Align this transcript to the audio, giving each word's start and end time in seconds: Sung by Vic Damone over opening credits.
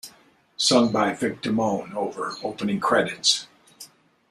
Sung 0.57 0.91
by 0.91 1.13
Vic 1.13 1.43
Damone 1.43 1.93
over 1.93 2.33
opening 2.41 2.79
credits. 2.79 3.45